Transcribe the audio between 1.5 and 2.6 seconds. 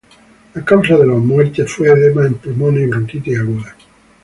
fue edema en los